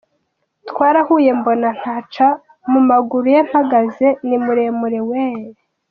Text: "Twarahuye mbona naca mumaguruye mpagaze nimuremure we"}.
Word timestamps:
"Twarahuye 0.69 1.29
mbona 1.39 1.69
naca 1.81 2.27
mumaguruye 2.71 3.39
mpagaze 3.49 4.07
nimuremure 4.27 4.99
we"}. 5.09 5.23